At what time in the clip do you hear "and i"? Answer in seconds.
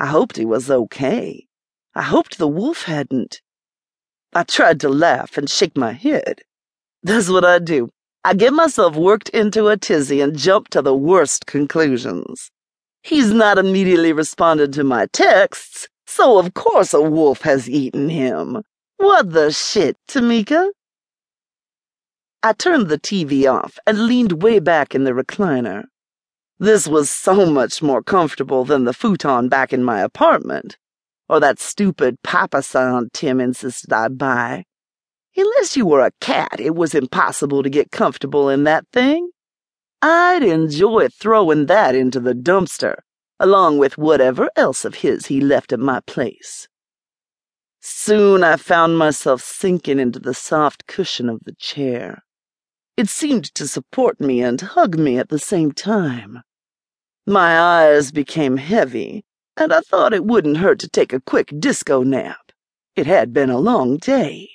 59.56-59.82